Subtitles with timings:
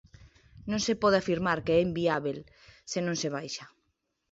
[0.71, 2.37] Non se pode afirmar que é inviábel
[2.91, 3.65] se non se baixa.